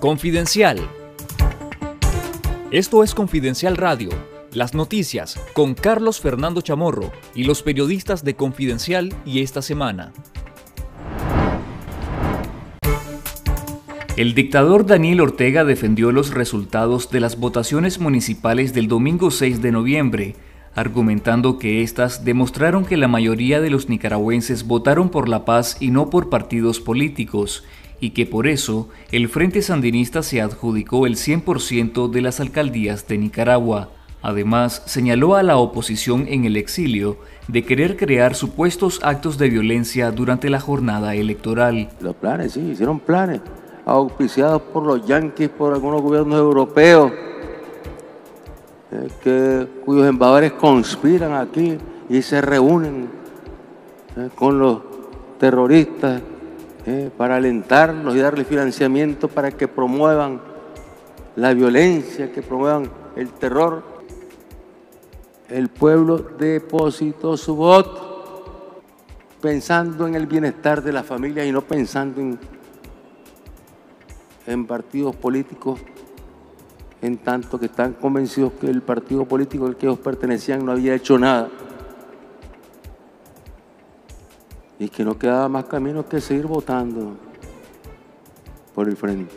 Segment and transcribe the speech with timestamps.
[0.00, 0.78] Confidencial.
[2.70, 4.10] Esto es Confidencial Radio,
[4.52, 10.12] las noticias con Carlos Fernando Chamorro y los periodistas de Confidencial y esta semana.
[14.16, 19.72] El dictador Daniel Ortega defendió los resultados de las votaciones municipales del domingo 6 de
[19.72, 20.36] noviembre,
[20.76, 25.90] argumentando que éstas demostraron que la mayoría de los nicaragüenses votaron por la paz y
[25.90, 27.64] no por partidos políticos,
[28.00, 33.18] y que por eso el Frente Sandinista se adjudicó el 100% de las alcaldías de
[33.18, 33.90] Nicaragua.
[34.20, 40.10] Además, señaló a la oposición en el exilio de querer crear supuestos actos de violencia
[40.10, 41.88] durante la jornada electoral.
[42.00, 43.40] Los planes, sí, hicieron planes,
[43.84, 47.12] auspiciados por los yanquis, por algunos gobiernos europeos,
[48.90, 51.78] eh, que, cuyos embajadores conspiran aquí
[52.08, 53.08] y se reúnen
[54.16, 54.80] eh, con los
[55.38, 56.20] terroristas
[56.86, 60.40] eh, para alentarlos y darles financiamiento para que promuevan
[61.36, 63.82] la violencia, que promuevan el terror.
[65.48, 68.82] El pueblo depositó su voto
[69.40, 72.38] pensando en el bienestar de la familia y no pensando en,
[74.46, 75.80] en partidos políticos,
[77.00, 80.94] en tanto que están convencidos que el partido político al que ellos pertenecían no había
[80.94, 81.48] hecho nada.
[84.78, 87.16] Y que no quedaba más camino que seguir votando
[88.74, 89.34] por el frente.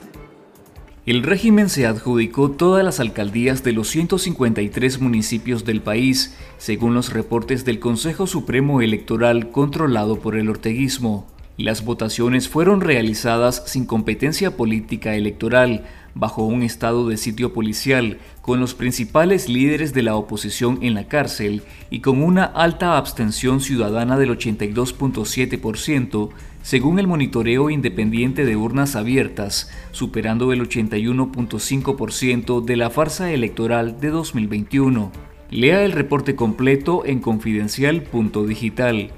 [1.03, 7.11] El régimen se adjudicó todas las alcaldías de los 153 municipios del país, según los
[7.11, 11.25] reportes del Consejo Supremo Electoral controlado por el orteguismo.
[11.57, 18.59] Las votaciones fueron realizadas sin competencia política electoral, bajo un estado de sitio policial, con
[18.59, 24.17] los principales líderes de la oposición en la cárcel y con una alta abstención ciudadana
[24.17, 26.29] del 82.7%,
[26.63, 34.09] según el monitoreo independiente de urnas abiertas, superando el 81.5% de la farsa electoral de
[34.09, 35.11] 2021.
[35.49, 39.11] Lea el reporte completo en confidencial.digital.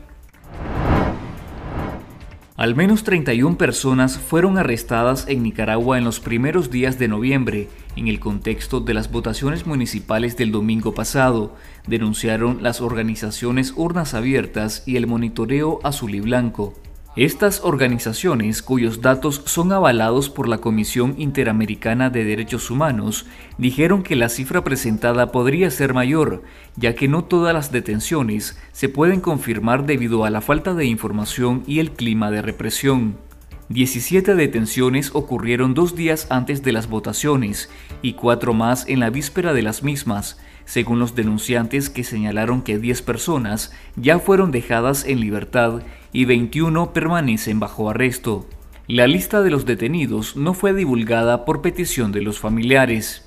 [2.63, 8.07] Al menos 31 personas fueron arrestadas en Nicaragua en los primeros días de noviembre, en
[8.07, 11.57] el contexto de las votaciones municipales del domingo pasado,
[11.88, 16.73] denunciaron las organizaciones Urnas Abiertas y el Monitoreo Azul y Blanco.
[17.16, 23.28] Estas organizaciones, cuyos datos son avalados por la Comisión Interamericana de Derechos Humanos,
[23.59, 26.41] dijeron que la cifra presentada podría ser mayor,
[26.75, 31.62] ya que no todas las detenciones se pueden confirmar debido a la falta de información
[31.68, 33.16] y el clima de represión.
[33.73, 37.72] 17 detenciones ocurrieron dos días antes de las votaciones
[38.03, 42.78] y cuatro más en la víspera de las mismas, según los denunciantes que señalaron que
[42.78, 48.47] 10 personas ya fueron dejadas en libertad y 21 permanecen bajo arresto.
[48.85, 53.25] La lista de los detenidos no fue divulgada por petición de los familiares.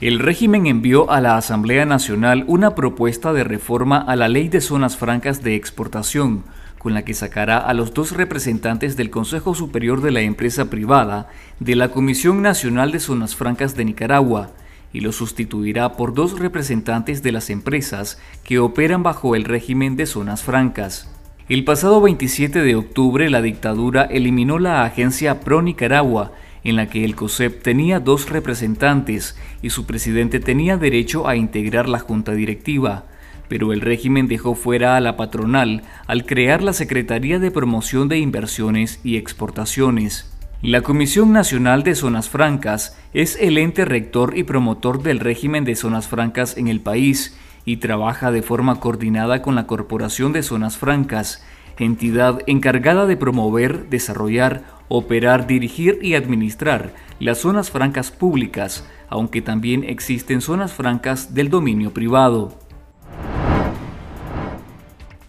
[0.00, 4.62] El régimen envió a la Asamblea Nacional una propuesta de reforma a la Ley de
[4.62, 6.42] Zonas Francas de Exportación,
[6.82, 11.28] con la que sacará a los dos representantes del Consejo Superior de la Empresa Privada
[11.60, 14.50] de la Comisión Nacional de Zonas Francas de Nicaragua,
[14.92, 20.06] y lo sustituirá por dos representantes de las empresas que operan bajo el régimen de
[20.06, 21.08] zonas francas.
[21.48, 26.32] El pasado 27 de octubre la dictadura eliminó la agencia Pro Nicaragua,
[26.64, 31.88] en la que el COSEP tenía dos representantes y su presidente tenía derecho a integrar
[31.88, 33.04] la junta directiva,
[33.52, 38.16] pero el régimen dejó fuera a la patronal al crear la Secretaría de Promoción de
[38.16, 40.34] Inversiones y Exportaciones.
[40.62, 45.76] La Comisión Nacional de Zonas Francas es el ente rector y promotor del régimen de
[45.76, 47.36] zonas francas en el país
[47.66, 51.44] y trabaja de forma coordinada con la Corporación de Zonas Francas,
[51.76, 59.84] entidad encargada de promover, desarrollar, operar, dirigir y administrar las zonas francas públicas, aunque también
[59.84, 62.61] existen zonas francas del dominio privado.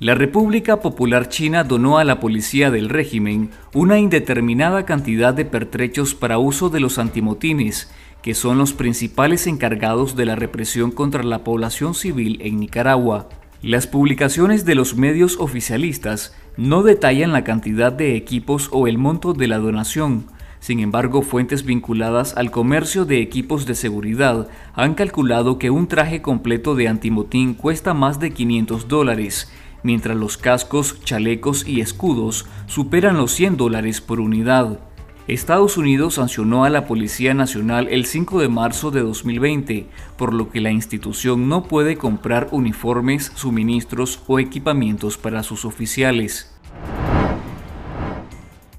[0.03, 6.13] La República Popular China donó a la policía del régimen una indeterminada cantidad de pertrechos
[6.13, 7.89] para uso de los antimotines,
[8.21, 13.29] que son los principales encargados de la represión contra la población civil en Nicaragua.
[13.61, 19.31] Las publicaciones de los medios oficialistas no detallan la cantidad de equipos o el monto
[19.31, 20.25] de la donación,
[20.63, 26.21] sin embargo, fuentes vinculadas al comercio de equipos de seguridad han calculado que un traje
[26.21, 29.51] completo de antimotín cuesta más de 500 dólares
[29.83, 34.79] mientras los cascos, chalecos y escudos superan los 100 dólares por unidad.
[35.27, 39.87] Estados Unidos sancionó a la Policía Nacional el 5 de marzo de 2020,
[40.17, 46.53] por lo que la institución no puede comprar uniformes, suministros o equipamientos para sus oficiales.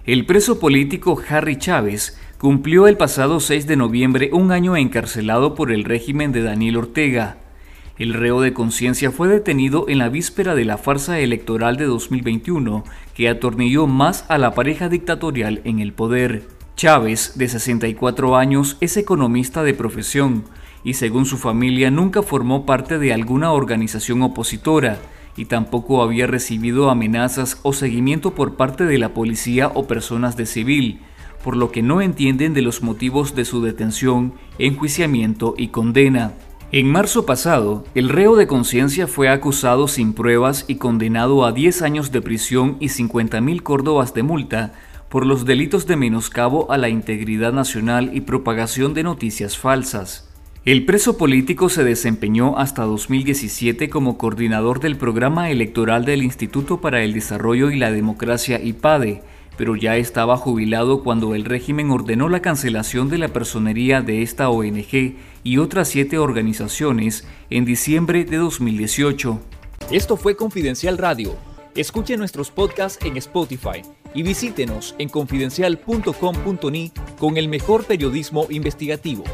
[0.04, 5.72] El preso político Harry Chávez cumplió el pasado 6 de noviembre un año encarcelado por
[5.72, 7.38] el régimen de Daniel Ortega.
[7.96, 12.82] El reo de conciencia fue detenido en la víspera de la farsa electoral de 2021
[13.14, 16.48] que atornilló más a la pareja dictatorial en el poder.
[16.74, 20.42] Chávez, de 64 años, es economista de profesión
[20.82, 24.98] y según su familia nunca formó parte de alguna organización opositora
[25.36, 30.46] y tampoco había recibido amenazas o seguimiento por parte de la policía o personas de
[30.46, 31.00] civil,
[31.44, 36.32] por lo que no entienden de los motivos de su detención, enjuiciamiento y condena.
[36.76, 41.82] En marzo pasado, el reo de conciencia fue acusado sin pruebas y condenado a 10
[41.82, 44.72] años de prisión y 50 mil córdobas de multa
[45.08, 50.28] por los delitos de menoscabo a la integridad nacional y propagación de noticias falsas.
[50.64, 57.04] El preso político se desempeñó hasta 2017 como coordinador del programa electoral del Instituto para
[57.04, 59.22] el Desarrollo y la Democracia IPADE,
[59.56, 64.48] pero ya estaba jubilado cuando el régimen ordenó la cancelación de la personería de esta
[64.48, 69.40] ONG y otras siete organizaciones en diciembre de 2018.
[69.92, 71.36] Esto fue Confidencial Radio.
[71.76, 73.82] Escuche nuestros podcasts en Spotify
[74.14, 79.24] y visítenos en confidencial.com.ni con el mejor periodismo investigativo.